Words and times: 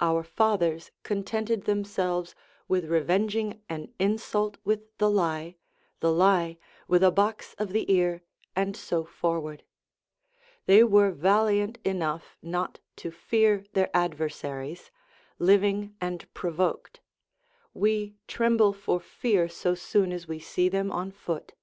Our 0.00 0.22
fathers 0.22 0.90
contented 1.02 1.62
themselves 1.62 2.34
with 2.68 2.90
revenging 2.90 3.62
an 3.70 3.90
insult 3.98 4.58
with 4.66 4.84
the 4.98 5.08
lie, 5.10 5.56
the 6.00 6.12
lie 6.12 6.58
with 6.88 7.02
a 7.02 7.10
box 7.10 7.54
of 7.56 7.70
the 7.72 7.90
ear, 7.90 8.22
and 8.54 8.76
so 8.76 9.02
forward; 9.06 9.64
they 10.66 10.84
were 10.84 11.10
valiant 11.10 11.78
enough 11.86 12.36
not 12.42 12.80
to 12.96 13.10
fear 13.10 13.64
their 13.72 13.88
adversaries, 13.96 14.90
living 15.38 15.96
and 16.02 16.30
provoked 16.34 17.00
we 17.72 18.14
tremble 18.28 18.74
for 18.74 19.00
fear 19.00 19.48
so 19.48 19.74
soon 19.74 20.12
as 20.12 20.28
we 20.28 20.38
see 20.38 20.68
them 20.68 20.92
on 20.92 21.10
foot. 21.10 21.54